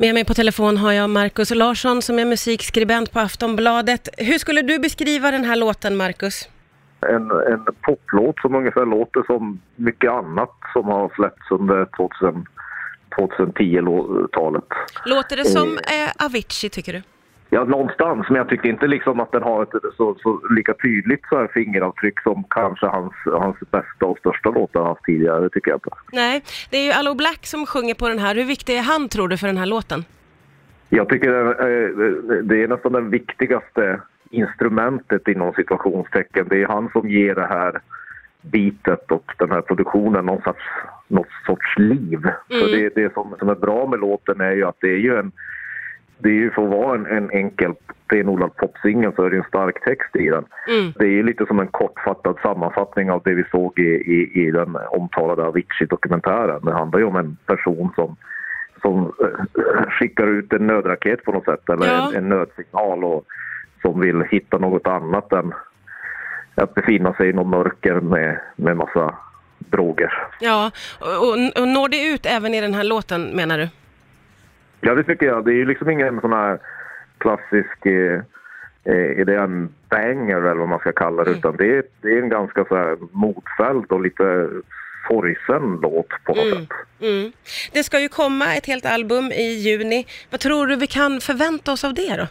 Med 0.00 0.14
mig 0.14 0.24
på 0.24 0.34
telefon 0.34 0.76
har 0.76 0.92
jag 0.92 1.10
Markus 1.10 1.50
Larsson 1.50 2.02
som 2.02 2.18
är 2.18 2.24
musikskribent 2.24 3.12
på 3.12 3.20
Aftonbladet. 3.20 4.08
Hur 4.18 4.38
skulle 4.38 4.62
du 4.62 4.78
beskriva 4.78 5.30
den 5.30 5.44
här 5.44 5.56
låten, 5.56 5.96
Markus? 5.96 6.48
En, 7.00 7.30
en 7.30 7.64
poplåt 7.80 8.40
som 8.40 8.54
ungefär 8.54 8.86
låter 8.86 9.22
som 9.26 9.60
mycket 9.76 10.10
annat 10.10 10.50
som 10.72 10.84
har 10.84 11.12
släppts 11.14 11.50
under 11.50 11.84
2000, 11.96 12.46
2010-talet. 13.18 14.64
Låter 15.06 15.36
det 15.36 15.44
som 15.44 15.78
eh, 15.78 16.24
Avicii, 16.26 16.70
tycker 16.70 16.92
du? 16.92 17.02
Ja, 17.50 17.64
någonstans, 17.64 18.26
men 18.28 18.36
jag 18.36 18.48
tycker 18.48 18.68
inte 18.68 18.86
liksom 18.86 19.20
att 19.20 19.32
den 19.32 19.42
har 19.42 19.62
ett 19.62 19.94
så, 19.96 20.14
så 20.22 20.40
lika 20.50 20.74
tydligt 20.74 21.20
så 21.28 21.38
här 21.38 21.48
fingeravtryck 21.54 22.20
som 22.20 22.44
kanske 22.50 22.86
hans, 22.86 23.12
hans 23.24 23.56
bästa 23.70 24.06
och 24.06 24.18
största 24.18 24.50
låtar 24.50 24.80
har 24.80 24.88
haft 24.88 25.04
tidigare, 25.04 25.40
det 25.40 25.50
tycker 25.50 25.70
jag 25.70 25.76
inte. 25.76 25.90
Nej, 26.12 26.42
det 26.70 26.76
är 26.76 26.84
ju 26.84 26.92
Allo 26.92 27.14
Black 27.14 27.46
som 27.46 27.66
sjunger 27.66 27.94
på 27.94 28.08
den 28.08 28.18
här. 28.18 28.34
Hur 28.34 28.44
viktig 28.44 28.76
är 28.76 28.82
han, 28.82 29.08
tror 29.08 29.28
du, 29.28 29.36
för 29.36 29.46
den 29.46 29.56
här 29.56 29.66
låten? 29.66 30.04
Jag 30.88 31.08
tycker 31.08 31.32
det, 31.32 32.42
det 32.42 32.62
är 32.62 32.68
nästan 32.68 32.92
det 32.92 33.00
viktigaste 33.00 34.00
instrumentet 34.30 35.28
inom 35.28 35.52
situationstecken. 35.52 36.46
Det 36.48 36.62
är 36.62 36.66
han 36.66 36.88
som 36.92 37.08
ger 37.08 37.34
det 37.34 37.46
här 37.46 37.80
bitet 38.40 39.10
och 39.10 39.32
den 39.38 39.50
här 39.50 39.60
produktionen 39.60 40.26
någon 40.26 40.42
sorts, 40.42 40.64
något 41.08 41.32
sorts 41.46 41.78
liv. 41.78 42.18
Mm. 42.18 42.62
För 42.62 42.76
det, 42.76 42.94
det 42.94 43.14
som, 43.14 43.34
som 43.38 43.48
är 43.48 43.54
bra 43.54 43.86
med 43.86 44.00
låten 44.00 44.40
är 44.40 44.52
ju 44.52 44.64
att 44.64 44.76
det 44.80 44.88
är 44.88 44.98
ju 44.98 45.16
en 45.16 45.32
det 46.18 46.28
är 46.28 46.32
ju 46.32 46.50
för 46.50 46.62
att 46.62 46.70
vara 46.70 46.94
en, 46.94 47.06
en 47.06 47.30
enkel 47.30 47.74
renodlad 48.08 48.56
popsingel 48.56 49.12
så 49.16 49.22
är 49.24 49.30
det 49.30 49.36
en 49.36 49.44
stark 49.48 49.84
text 49.84 50.16
i 50.16 50.28
den. 50.28 50.44
Mm. 50.68 50.92
Det 50.98 51.04
är 51.04 51.10
ju 51.10 51.22
lite 51.22 51.46
som 51.46 51.60
en 51.60 51.66
kortfattad 51.66 52.36
sammanfattning 52.42 53.10
av 53.10 53.22
det 53.24 53.34
vi 53.34 53.44
såg 53.50 53.78
i, 53.78 53.82
i, 53.82 54.46
i 54.46 54.50
den 54.50 54.76
omtalade 54.90 55.42
Avicii-dokumentären. 55.42 56.64
Det 56.64 56.72
handlar 56.72 56.98
ju 56.98 57.04
om 57.04 57.16
en 57.16 57.36
person 57.46 57.90
som, 57.94 58.16
som 58.82 59.04
äh, 59.04 59.90
skickar 59.90 60.26
ut 60.26 60.52
en 60.52 60.66
nödraket 60.66 61.24
på 61.24 61.32
något 61.32 61.44
sätt, 61.44 61.68
eller 61.68 61.86
ja. 61.86 62.08
en, 62.08 62.16
en 62.16 62.28
nödsignal 62.28 63.04
och 63.04 63.24
som 63.82 64.00
vill 64.00 64.22
hitta 64.22 64.58
något 64.58 64.86
annat 64.86 65.32
än 65.32 65.52
att 66.54 66.74
befinna 66.74 67.14
sig 67.14 67.28
i 67.28 67.32
något 67.32 67.46
mörker 67.46 68.00
med, 68.00 68.40
med 68.56 68.76
massa 68.76 69.14
droger. 69.58 70.12
Ja, 70.40 70.70
och, 71.00 71.28
och, 71.28 71.62
och 71.62 71.68
når 71.68 71.88
det 71.88 72.08
ut 72.08 72.26
även 72.26 72.54
i 72.54 72.60
den 72.60 72.74
här 72.74 72.84
låten 72.84 73.22
menar 73.22 73.58
du? 73.58 73.68
Ja, 74.86 74.94
det 74.94 75.04
tycker 75.04 75.26
jag. 75.26 75.44
Det 75.44 75.50
är 75.50 75.54
ju 75.54 75.66
liksom 75.66 75.90
ingen 75.90 76.20
sån 76.20 76.32
här 76.32 76.58
klassisk 77.18 77.86
eh, 77.86 78.20
är 79.20 79.24
det 79.24 79.36
en 79.36 79.68
banger 79.90 80.36
eller 80.36 80.60
vad 80.60 80.68
man 80.68 80.78
ska 80.78 80.92
kalla 80.92 81.24
det, 81.24 81.30
mm. 81.30 81.38
utan 81.38 81.56
det 81.56 81.76
är, 81.76 81.82
det 82.00 82.08
är 82.08 82.22
en 82.22 82.28
ganska 82.28 82.64
så 82.64 82.76
här 82.76 82.96
modfälld 83.12 83.92
och 83.92 84.00
lite 84.00 84.48
sorgsen 85.08 85.78
låt 85.82 86.08
på 86.24 86.34
något 86.34 86.44
mm. 86.44 86.58
sätt. 86.58 86.68
Mm. 87.00 87.32
Det 87.72 87.82
ska 87.82 88.00
ju 88.00 88.08
komma 88.08 88.54
ett 88.54 88.66
helt 88.66 88.86
album 88.86 89.24
i 89.24 89.42
juni. 89.42 90.06
Vad 90.30 90.40
tror 90.40 90.66
du 90.66 90.76
vi 90.76 90.86
kan 90.86 91.20
förvänta 91.20 91.72
oss 91.72 91.84
av 91.84 91.94
det 91.94 92.16
då? 92.16 92.26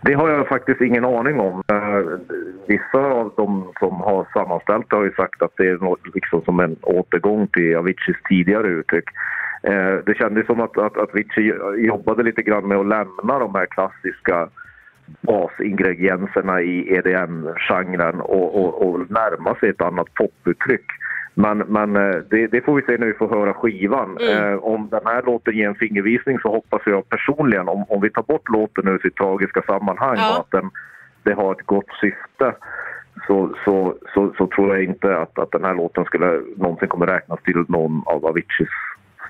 Det 0.00 0.14
har 0.14 0.28
jag 0.28 0.48
faktiskt 0.48 0.80
ingen 0.80 1.04
aning 1.04 1.40
om. 1.40 1.62
Uh, 1.72 2.18
vissa 2.66 2.98
av 2.98 3.32
de 3.36 3.72
som 3.78 4.00
har 4.00 4.26
sammanställt 4.32 4.92
har 4.92 5.04
ju 5.04 5.12
sagt 5.12 5.42
att 5.42 5.56
det 5.56 5.66
är 5.66 6.14
liksom 6.14 6.42
som 6.42 6.60
en 6.60 6.76
återgång 6.82 7.48
till 7.48 7.76
Aviciis 7.76 8.16
tidigare 8.28 8.68
uttryck. 8.68 9.08
Eh, 9.66 9.98
det 10.06 10.14
kändes 10.14 10.46
som 10.46 10.60
att, 10.60 10.78
att, 10.78 10.96
att 10.96 11.10
Avicii 11.10 11.52
jobbade 11.76 12.22
lite 12.22 12.42
grann 12.42 12.68
med 12.68 12.78
att 12.78 12.86
lämna 12.86 13.38
de 13.38 13.54
här 13.54 13.66
klassiska 13.66 14.48
basingredienserna 15.20 16.60
i 16.60 16.94
EDM-genren 16.94 18.20
och, 18.20 18.60
och, 18.60 18.88
och 18.88 19.10
närma 19.10 19.54
sig 19.54 19.68
ett 19.68 19.80
annat 19.80 20.14
poputtryck. 20.14 20.86
Men, 21.34 21.58
men 21.58 21.96
eh, 21.96 22.16
det, 22.30 22.46
det, 22.46 22.64
får 22.64 22.74
vi 22.74 22.82
se 22.82 22.98
när 22.98 23.06
vi 23.06 23.12
får 23.12 23.28
höra 23.28 23.54
skivan. 23.54 24.18
Mm. 24.20 24.52
Eh, 24.52 24.58
om 24.58 24.88
den 24.90 25.00
här 25.04 25.22
låten 25.22 25.56
ger 25.56 25.68
en 25.68 25.74
fingervisning 25.74 26.38
så 26.40 26.48
hoppas 26.48 26.82
jag 26.86 27.08
personligen, 27.08 27.68
om, 27.68 27.84
om 27.88 28.00
vi 28.00 28.10
tar 28.10 28.22
bort 28.22 28.48
låten 28.48 28.88
ur 28.88 28.98
sitt 28.98 29.16
tragiska 29.16 29.62
sammanhang 29.62 30.16
ja. 30.18 30.34
och 30.34 30.40
att 30.40 30.50
den, 30.50 30.70
det 31.22 31.32
har 31.32 31.52
ett 31.52 31.66
gott 31.66 31.90
syfte, 32.00 32.54
så, 33.26 33.54
så, 33.64 33.94
så, 34.14 34.34
så, 34.38 34.46
tror 34.46 34.74
jag 34.74 34.84
inte 34.84 35.18
att, 35.18 35.38
att 35.38 35.50
den 35.52 35.64
här 35.64 35.74
låten 35.74 36.04
skulle 36.04 36.40
någonsin 36.56 36.88
kommer 36.88 37.06
räknas 37.06 37.42
till 37.42 37.64
någon 37.68 38.02
av 38.06 38.26
Aviciis 38.26 38.68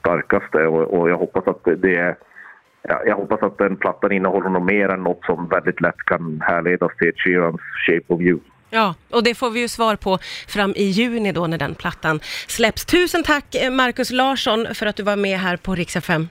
starkaste 0.07 0.67
och, 0.67 1.01
och 1.01 1.11
jag 1.11 1.19
hoppas 1.19 1.47
att 1.47 1.65
det 1.83 1.97
är 1.97 2.17
Ja, 2.89 3.03
jag 3.07 3.17
hoppas 3.17 3.43
att 3.43 3.59
den 3.59 3.77
plattan 3.77 4.13
innehåller 4.13 4.49
något 4.49 4.63
mer 4.63 4.89
än 4.89 5.03
något 5.03 5.25
som 5.25 5.49
väldigt 5.49 5.81
lätt 5.81 5.97
kan 6.07 6.43
härledas 6.47 6.93
till 6.99 7.13
Sheerans 7.17 7.61
Shape 7.87 8.15
of 8.15 8.21
You. 8.21 8.39
Ja, 8.71 8.95
och 9.11 9.23
det 9.23 9.35
får 9.35 9.51
vi 9.51 9.61
ju 9.61 9.69
svar 9.69 9.97
på 9.97 10.19
fram 10.49 10.73
i 10.77 10.85
juni 10.85 11.33
då 11.33 11.47
när 11.47 11.59
den 11.59 11.75
plattan 11.75 12.21
släpps. 12.47 12.85
Tusen 12.85 13.23
tack 13.23 13.55
eh, 13.55 13.71
Markus 13.71 14.11
Larsson 14.11 14.67
för 14.75 14.87
att 14.87 14.97
du 14.97 15.03
var 15.03 15.17
med 15.17 15.39
här 15.39 15.57
på 15.57 15.75
Rix 15.75 15.97
FM. 15.97 16.25